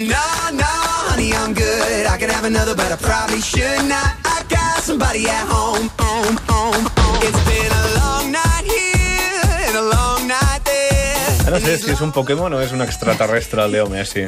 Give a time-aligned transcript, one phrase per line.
[0.00, 0.16] No,
[0.56, 0.64] no,
[1.12, 2.06] honey, I'm good.
[2.06, 4.16] I could have another, but I probably should not.
[4.24, 7.20] I got somebody at home, home, home, home.
[7.20, 11.52] It's been a long night here and a long night there.
[11.52, 14.24] No sé si és un Pokémon o és un extraterrestre, el Leo Messi.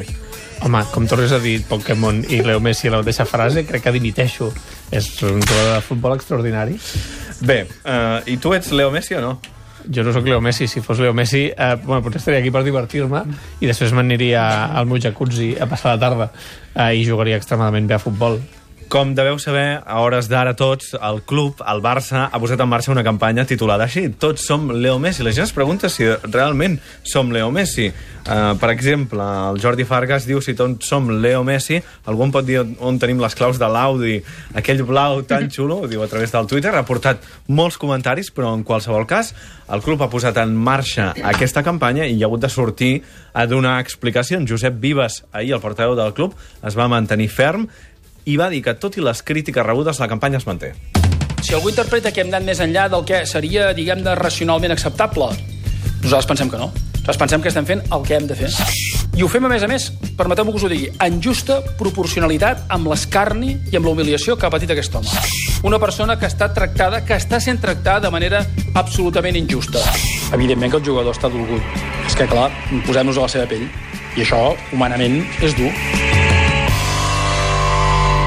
[0.61, 3.95] Home, com tornes a dir Pokémon i Leo Messi a la mateixa frase, crec que
[3.97, 4.51] dimiteixo.
[4.93, 6.77] És un jugador de futbol extraordinari.
[7.41, 9.39] Bé, uh, i tu ets Leo Messi o no?
[9.91, 12.63] Jo no sóc Leo Messi, si fos Leo Messi, eh, bueno, potser estaria aquí per
[12.63, 13.23] divertir-me
[13.59, 17.97] i després m'aniria al meu jacuzzi a passar la tarda eh, i jugaria extremadament bé
[17.97, 18.39] a futbol.
[18.89, 22.91] Com deveu saber, a hores d'ara tots, el club, el Barça, ha posat en marxa
[22.93, 25.23] una campanya titulada així, Tots som Leo Messi.
[25.25, 27.89] La gent es pregunta si realment som Leo Messi.
[28.23, 32.61] Uh, per exemple, el Jordi Fargas diu si tots som Leo Messi, algú pot dir
[32.63, 34.17] on tenim les claus de l'Audi,
[34.55, 38.53] aquell blau tan xulo, ho diu a través del Twitter, ha portat molts comentaris, però
[38.55, 39.33] en qualsevol cas,
[39.73, 42.93] el club ha posat en marxa aquesta campanya i hi ha hagut de sortir
[43.33, 44.49] a donar explicacions.
[44.49, 47.67] Josep Vives, ahir el portaveu del club, es va mantenir ferm
[48.25, 50.73] i va dir que, tot i les crítiques rebudes, la campanya es manté.
[51.43, 55.33] Si algú interpreta que hem anat més enllà del que seria, diguem-ne, racionalment acceptable,
[56.03, 56.71] nosaltres pensem que no.
[57.03, 58.47] Nosaltres pensem que estem fent el que hem de fer.
[59.13, 62.63] I ho fem, a més a més, permeteu-me que us ho digui, en justa proporcionalitat
[62.71, 65.11] amb l'escarni i amb l'humiliació que ha patit aquest home.
[65.67, 69.83] Una persona que està tractada, que està sent tractada de manera absolutament injusta.
[70.31, 71.83] Evidentment que el jugador està dolgut.
[72.07, 72.49] És que, clar,
[72.87, 73.67] posem-nos a la seva pell.
[74.15, 75.71] I això, humanament, és dur.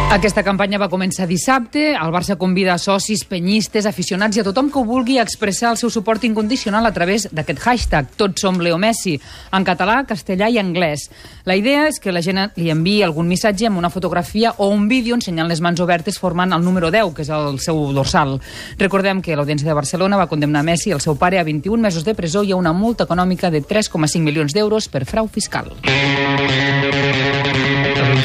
[0.06, 1.88] Aquesta campanya va començar dissabte.
[1.98, 5.80] El Barça convida a socis, penyistes, aficionats i a tothom que ho vulgui expressar el
[5.80, 9.16] seu suport incondicional a través d'aquest hashtag Tots som Leo Messi,
[9.50, 11.08] en català, castellà i anglès.
[11.44, 14.86] La idea és que la gent li enviï algun missatge amb una fotografia o un
[14.86, 18.38] vídeo ensenyant les mans obertes formant el número 10, que és el seu dorsal.
[18.78, 22.06] Recordem que l'Audiència de Barcelona va condemnar Messi i el seu pare a 21 mesos
[22.06, 25.74] de presó i a una multa econòmica de 3,5 milions d'euros per frau fiscal.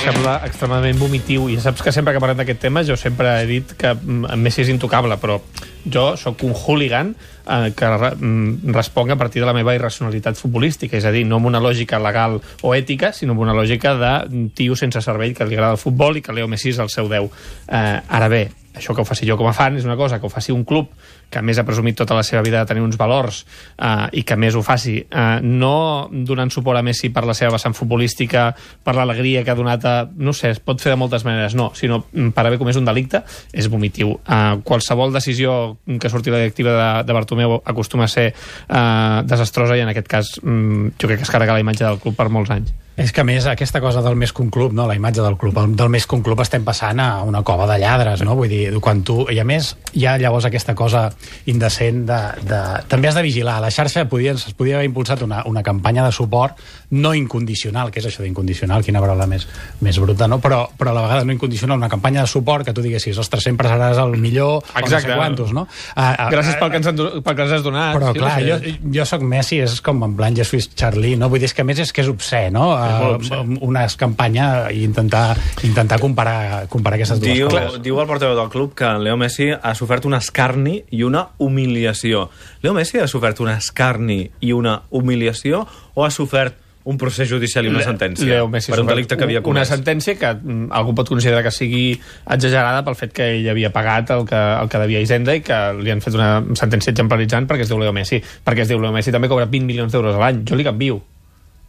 [0.02, 1.46] Sembla extremadament vomitiu.
[1.52, 4.64] I saps que sempre que parlem d'aquest tema jo sempre he dit que mm, Messi
[4.66, 5.38] és intocable però
[5.86, 7.16] jo sóc un hooligan
[7.48, 11.26] eh, que re, mm, responc a partir de la meva irracionalitat futbolística, és a dir,
[11.26, 15.36] no amb una lògica legal o ètica, sinó amb una lògica de tio sense cervell
[15.36, 17.32] que li agrada el futbol i que Leo Messi és el seu Déu.
[17.67, 20.26] Eh, ara bé, això que ho faci jo com a fan és una cosa, que
[20.26, 20.92] ho faci un club
[21.32, 23.44] que a més ha presumit tota la seva vida de tenir uns valors
[23.78, 27.55] eh, i que més ho faci eh, no donant suport a Messi per la seva
[27.55, 28.50] vessant futbolística,
[28.84, 29.95] per l'alegria que ha donat a...
[30.16, 32.88] no sé, es pot fer de moltes maneres, no, sinó mm, per haver comès un
[32.88, 34.17] delicte, és vomitiu.
[34.23, 39.77] Eh, qualsevol decisió que surti la directiva de, de Bartomeu acostuma a ser eh, desastrosa
[39.77, 42.30] i en aquest cas mm, jo crec que es carrega la imatge del club per
[42.30, 42.73] molts anys.
[42.98, 44.84] És que a més aquesta cosa del més que un club, no?
[44.86, 47.66] la imatge del club, el- del més que un club estem passant a una cova
[47.66, 48.36] de lladres, no?
[48.36, 49.24] Vull dir, quan tu...
[49.32, 51.06] I a més hi ha llavors aquesta cosa
[51.50, 52.20] indecent de...
[52.46, 52.60] de...
[52.92, 53.56] També has de vigilar.
[53.58, 56.60] A la xarxa podia, es podia haver impulsat una, una campanya de suport
[56.92, 59.48] no incondicional, que és això d'incondicional, quina paraula més,
[59.80, 60.42] més bruta, no?
[60.44, 63.46] Però, però a la vegada no incondicional, una campanya de suport que tu diguessis, ostres,
[63.48, 65.08] sempre seràs el millor, o no Exacte.
[65.08, 65.64] sé quantos, no?
[65.96, 67.96] Uh, Gràcies pel que ens, han pel que ens has donat.
[67.96, 68.60] però Sí, clar, jo,
[69.00, 70.44] jo sóc Messi, és com en plan, jo
[70.76, 71.30] Charlie, no?
[71.32, 72.73] Vull dir, és que a més és que és obscè, no?
[73.15, 73.39] Obscè.
[73.61, 77.81] una campanya i intentar, intentar comparar, comparar aquestes dues Diu, coses.
[77.83, 82.30] diu el portaveu del club que Leo Messi ha sofert un escarni i una humiliació.
[82.61, 87.67] Leo Messi ha sofert un escarni i una humiliació o ha sofert un procés judicial
[87.67, 89.69] i una sentència Leo Messi per un delicte que havia Una comès?
[89.69, 94.09] sentència que mm, algú pot considerar que sigui exagerada pel fet que ell havia pagat
[94.15, 97.67] el que, el que devia Hisenda i que li han fet una sentència exemplaritzant perquè
[97.67, 98.17] es diu Leo Messi.
[98.17, 100.42] Perquè es diu Leo Messi també cobra 20 milions d'euros a l'any.
[100.49, 100.98] Jo li canvio.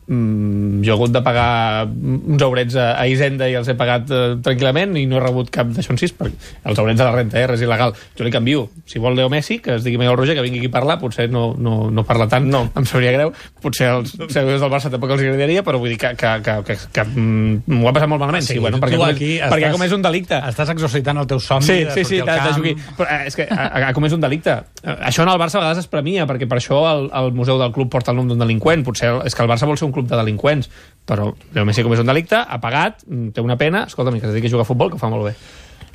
[0.08, 4.10] Mm, jo he hagut de pagar uns aurets a, a Hisenda i els he pagat
[4.10, 6.34] eh, tranquil·lament i no he rebut cap d'això en sis perquè
[6.68, 9.60] els aurets de la renta, eh, res il·legal jo li canvio, si vol Leo Messi
[9.62, 12.26] que es digui Miguel Roger, que vingui aquí a parlar potser no, no, no parla
[12.28, 12.64] tant, no.
[12.74, 13.30] em sabria greu
[13.62, 16.76] potser els seguidors del Barça tampoc els agradaria però vull dir que, que, que, que,
[16.98, 20.02] que mm, m'ho ha passat molt malament sí, bueno, perquè, aquí perquè estàs- comès un
[20.02, 22.58] delicte Estàs exorcitant el teu somni Sí, de sí, sí, de, al de camp.
[22.58, 22.94] jugar.
[22.98, 24.58] Però, eh, és que ha, ha comès un delicte.
[24.82, 27.58] Eh, Això en el Barça a vegades es premia, perquè per això el, el museu
[27.60, 28.82] del club porta el nom d'un delinqüent.
[28.84, 30.70] Potser és que el Barça vol ser un club de delinqüents,
[31.06, 34.26] però Leo Messi ha comès un delicte, ha pagat, mm, té una pena, escolta'm, que
[34.26, 35.36] es dediqui a jugar a futbol, que ho fa molt bé.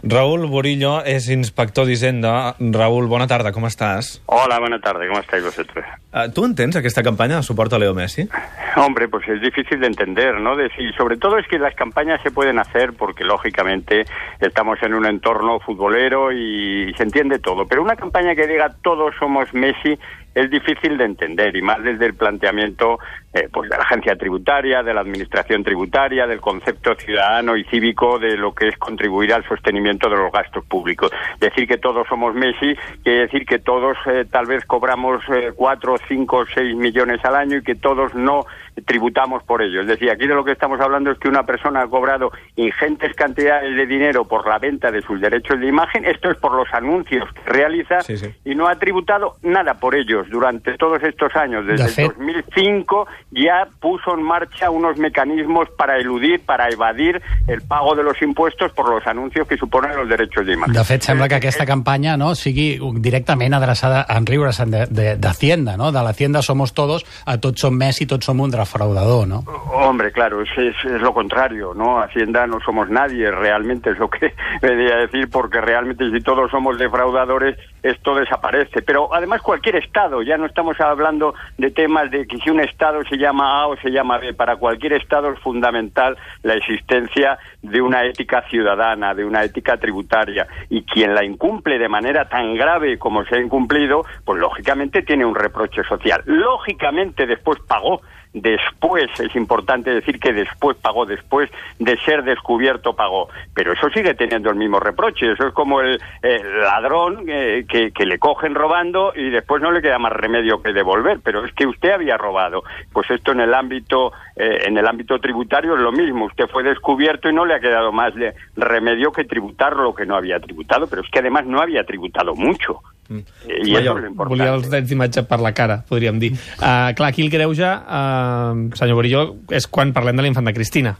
[0.03, 2.55] Raúl Borillo és inspector d'Hisenda.
[2.59, 4.21] Raúl, bona tarda, com estàs?
[4.27, 5.83] Hola, buena tarde, ¿cómo estáis vosotros?
[6.13, 8.27] Uh, tu entens aquesta campanya de suport a Leo Messi?
[8.75, 10.55] Hombre, pues es difícil de entender, ¿no?
[10.55, 14.05] De, y sobre todo es que las campañas se pueden hacer porque, lógicamente,
[14.39, 17.67] estamos en un entorno futbolero y se entiende todo.
[17.67, 19.97] Pero una campaña que diga todos somos Messi
[20.37, 22.99] es difícil de entender y más desde el planteamiento
[23.33, 28.19] eh, pues de la agencia tributaria, de la administración tributaria, del concepto ciudadano y cívico
[28.19, 31.09] de lo que es contribuir al sostenimiento de los gastos públicos.
[31.39, 35.95] Decir que todos somos Messi quiere decir que todos eh, tal vez cobramos eh, cuatro,
[36.07, 38.45] cinco, seis millones al año y que todos no
[38.85, 39.81] tributamos por ello.
[39.81, 43.13] Es decir, aquí de lo que estamos hablando es que una persona ha cobrado ingentes
[43.15, 46.67] cantidades de dinero por la venta de sus derechos de imagen, esto es por los
[46.73, 48.27] anuncios que realiza, Sí, sí.
[48.45, 51.65] y no ha tributado nada por ellos durante todos estos años.
[51.65, 57.61] Desde De el 2005 ya puso en marcha unos mecanismos para eludir, para evadir el
[57.61, 60.73] pago de los impuestos por los anuncios que suponen los derechos de imagen.
[60.73, 65.15] De fet, sembla que Eh, aquesta campanya no, sigui directament adreçada a enriure-se'n de- de-
[65.17, 65.91] d'Hacienda, no?
[65.91, 69.27] de l'Hacienda somos todos, a tots som Messi, tots som un defraudador.
[69.27, 69.39] No?
[69.71, 71.99] Hombre, claro, es, es, lo contrario, ¿no?
[71.99, 76.51] Hacienda no somos nadie, realmente es lo que venía a decir, porque realmente si todos
[76.51, 78.81] somos defraudadores, esto desaparece.
[78.81, 83.01] Pero además cualquier Estado, ya no estamos hablando de temas de que si un Estado
[83.09, 87.81] se llama A o se llama B, para cualquier Estado es fundamental la existencia de
[87.81, 92.97] una ética ciudadana, de una ética tributaria, y quien la incumple de manera tan grave
[92.97, 96.21] como se ha incumplido, pues lógicamente tiene un reproche social.
[96.25, 98.01] Lógicamente después pagó
[98.41, 101.49] después, es importante decir que después pagó, después
[101.79, 105.99] de ser descubierto pagó, pero eso sigue teniendo el mismo reproche, eso es como el,
[106.21, 110.61] el ladrón eh, que, que le cogen robando y después no le queda más remedio
[110.61, 112.63] que devolver, pero es que usted había robado,
[112.93, 116.63] pues esto en el ámbito, eh, en el ámbito tributario es lo mismo, usted fue
[116.63, 118.13] descubierto y no le ha quedado más
[118.55, 122.35] remedio que tributar lo que no había tributado, pero es que además no había tributado
[122.35, 122.81] mucho.
[123.09, 124.29] Y eso es lo importante.
[124.35, 126.33] Volia els drets d'imatge per la cara, podríem dir.
[126.59, 130.97] Uh, clar, aquí el greuge, uh, senyor Borillo, és quan parlem de l'infant de Cristina,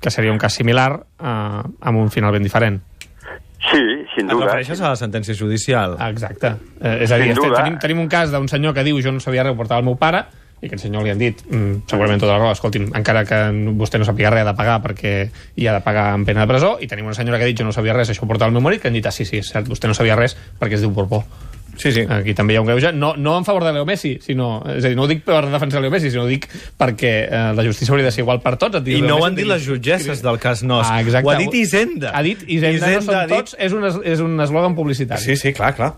[0.00, 2.80] que seria un cas similar uh, amb un final ben diferent.
[3.66, 3.80] Sí,
[4.14, 4.44] sin Et duda.
[4.46, 5.96] refereixes a la sentència judicial?
[6.10, 6.52] Exacte.
[6.80, 7.62] Eh, és a dir, Sin este, duda.
[7.64, 9.86] tenim, tenim un cas d'un senyor que diu jo no sabia res, ho portava el
[9.88, 10.20] meu pare,
[10.62, 13.34] i que el senyor li han dit, mm, segurament tota la raó, escolti'm, encara que
[13.76, 16.46] vostè no sàpiga res ha de pagar perquè hi ha de pagar en pena de
[16.48, 18.48] presó, i tenim una senyora que ha dit jo no sabia res, això ho portava
[18.48, 20.36] el meu marit, que han dit, ah, sí, sí, és cert, vostè no sabia res
[20.58, 21.24] perquè es diu Borbó.
[21.76, 22.06] Sí, sí.
[22.08, 24.82] Aquí també hi ha un greuge, no, no en favor de Leo Messi, sinó, és
[24.84, 26.48] a dir, no ho dic per defensar Leo Messi, sinó ho dic
[26.80, 28.80] perquè eh, la justícia hauria de ser igual per tots.
[28.88, 30.86] I no ho han dit les jutgesses del cas Nos.
[30.88, 31.28] Ah, exacte.
[31.28, 32.14] Ho ha dit Hisenda.
[32.16, 35.20] Ha dit Hisenda, Hisenda no són dit- tots, és un, és un eslògan publicitari.
[35.20, 35.92] Sí, sí, clar, clar.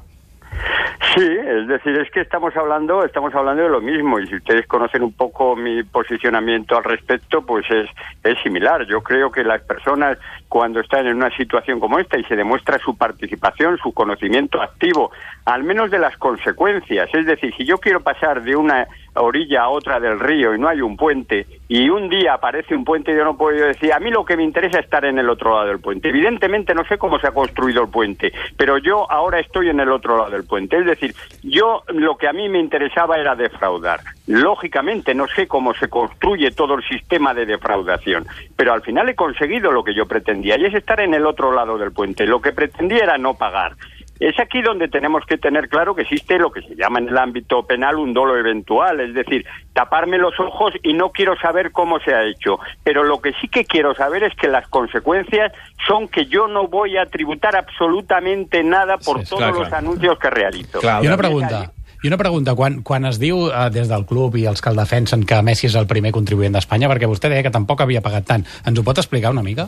[1.19, 4.69] Sí, es decir, es que estamos hablando, estamos hablando de lo mismo y si ustedes
[4.69, 7.91] conocen un poco mi posicionamiento al respecto, pues es,
[8.23, 8.87] es similar.
[8.87, 10.17] Yo creo que las personas
[10.49, 15.11] cuando están en una situación como esta y se demuestra su participación, su conocimiento activo,
[15.45, 19.69] al menos de las consecuencias, es decir, si yo quiero pasar de una orilla a
[19.69, 23.17] otra del río y no hay un puente y un día aparece un puente y
[23.17, 25.55] yo no puedo decir, a mí lo que me interesa es estar en el otro
[25.55, 26.09] lado del puente.
[26.09, 29.91] Evidentemente no sé cómo se ha construido el puente, pero yo ahora estoy en el
[29.91, 30.79] otro lado del puente.
[30.79, 34.01] Es decir, yo lo que a mí me interesaba era defraudar.
[34.27, 38.27] Lógicamente no sé cómo se construye todo el sistema de defraudación,
[38.57, 41.53] pero al final he conseguido lo que yo pretendía y es estar en el otro
[41.53, 42.27] lado del puente.
[42.27, 43.73] Lo que pretendía era no pagar.
[44.21, 47.17] Es aquí donde tenemos que tener claro que existe lo que se llama en el
[47.17, 52.01] ámbito penal un dolo eventual, es decir, taparme los ojos y no quiero saber cómo
[52.01, 52.59] se ha hecho.
[52.83, 55.53] Pero lo que sí que quiero saber es que las consecuencias
[55.87, 59.81] son que yo no voy a tributar absolutamente nada por Sí, todos clar, los clar.
[59.81, 60.81] anuncios que realizo.
[60.81, 61.73] Clar, I una pregunta.
[62.03, 64.77] I una pregunta, quan, quan es diu eh, des del club i els que el
[64.79, 68.27] defensen que Messi és el primer contribuent d'Espanya, perquè vostè deia que tampoc havia pagat
[68.29, 69.67] tant, ens ho pot explicar una mica?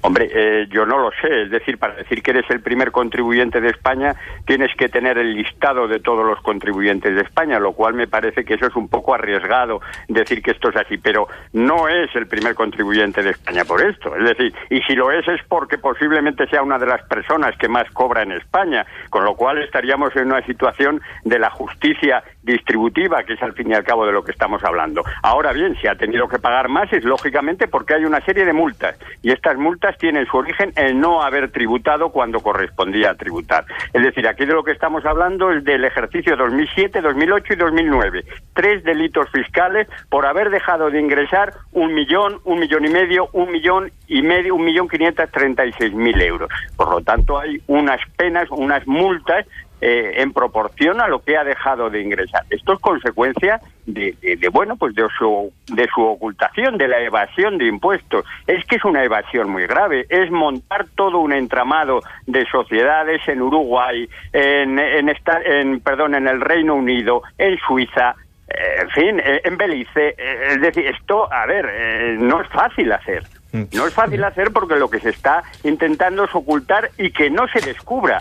[0.00, 1.42] Hombre, eh, yo no lo sé.
[1.42, 4.14] Es decir, para decir que eres el primer contribuyente de España,
[4.44, 8.44] tienes que tener el listado de todos los contribuyentes de España, lo cual me parece
[8.44, 10.98] que eso es un poco arriesgado decir que esto es así.
[10.98, 14.14] Pero no es el primer contribuyente de España por esto.
[14.16, 17.68] Es decir, y si lo es es porque posiblemente sea una de las personas que
[17.68, 23.24] más cobra en España, con lo cual estaríamos en una situación de la justicia distributiva,
[23.24, 25.02] que es al fin y al cabo de lo que estamos hablando.
[25.22, 28.52] Ahora bien, si ha tenido que pagar más es lógicamente porque hay una serie de
[28.52, 33.64] multas y estas multas tienen su origen en no haber tributado cuando correspondía tributar.
[33.92, 38.24] Es decir, aquí de lo que estamos hablando es del ejercicio 2007, 2008 y 2009.
[38.54, 43.50] Tres delitos fiscales por haber dejado de ingresar un millón, un millón y medio, un
[43.50, 46.48] millón y medio, un millón quinientos treinta y seis mil euros.
[46.76, 49.46] Por lo tanto, hay unas penas, unas multas
[49.80, 52.44] eh, en proporción a lo que ha dejado de ingresar.
[52.50, 57.00] Esto es consecuencia de, de- de, bueno, pues de su, de su ocultación, de la
[57.00, 58.24] evasión de impuestos.
[58.46, 60.06] Es que es una evasión muy grave.
[60.08, 66.26] Es montar todo un entramado de sociedades en Uruguay, en, en, esta- en, perdón, en
[66.26, 68.14] el Reino Unido, en Suiza,
[68.48, 70.14] eh, en fin, eh, en Belice.
[70.16, 73.24] eh, Es decir, esto, a ver, no es fácil hacer.
[73.52, 77.46] No es fácil hacer porque lo que se está intentando es ocultar y que no
[77.48, 78.20] se descubra.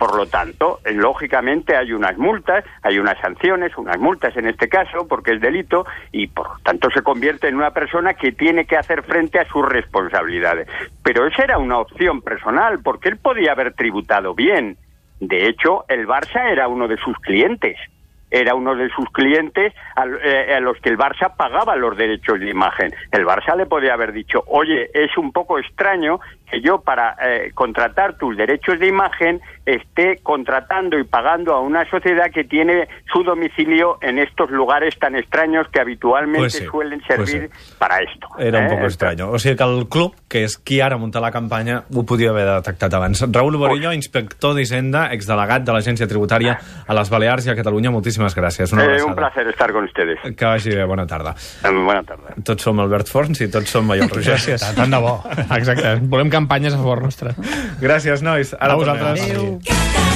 [0.00, 4.66] Por lo tanto, eh, lógicamente hay unas multas, hay unas sanciones, unas multas en este
[4.66, 8.64] caso, porque es delito, y por lo tanto se convierte en una persona que tiene
[8.64, 10.68] que hacer frente a sus responsabilidades.
[11.02, 14.78] Pero esa era una opción personal, porque él podía haber tributado bien.
[15.20, 17.76] De hecho, el Barça era uno de sus clientes.
[18.30, 22.38] Era uno de sus clientes a, eh, a los que el Barça pagaba los derechos
[22.38, 22.92] de imagen.
[23.10, 26.20] El Barça le podía haber dicho, oye, es un poco extraño
[26.50, 31.88] que yo para eh, contratar tus derechos de imagen esté contratando y pagando a una
[31.88, 37.00] sociedad que tiene su domicilio en estos lugares tan extraños que habitualmente Pues sí, suelen
[37.06, 37.74] pues servir sí.
[37.78, 38.26] para esto.
[38.38, 38.68] Era un ¿eh?
[38.70, 39.22] poco estrany.
[39.22, 42.46] O sigui que el club, que és qui ara munta la campanya, ho podia haver
[42.48, 43.22] detectat abans.
[43.32, 46.56] Raül Borillo, inspector d'Hisenda, exdelegat de l'Agència Tributària
[46.86, 48.72] a les Balears i a Catalunya, moltíssimes gràcies.
[48.72, 50.18] Una Eh, un placer estar con ustedes.
[50.36, 51.34] Que vagi bé, bona tarda.
[51.64, 52.34] Eh, Buena tarde.
[52.44, 54.34] Tots som Albert Forns i tots som Maiol Roger.
[54.36, 54.64] Gràcies.
[54.76, 55.22] Tant de bo.
[55.56, 55.96] Exacte.
[56.02, 57.34] Volem campanyes a favor nostre.
[57.80, 58.54] Gràcies, nois.
[58.60, 59.20] Ara A vosaltres.
[59.26, 59.58] tornem.
[59.60, 60.09] Adéu.